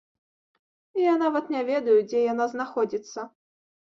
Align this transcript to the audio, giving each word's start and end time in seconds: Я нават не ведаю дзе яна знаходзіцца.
Я 0.99 1.11
нават 1.23 1.51
не 1.57 1.61
ведаю 1.67 1.97
дзе 2.07 2.23
яна 2.33 2.47
знаходзіцца. 2.57 3.19